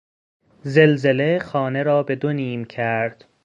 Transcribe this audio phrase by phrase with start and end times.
[0.63, 3.25] زلزله خانه را به دو نیم کرد.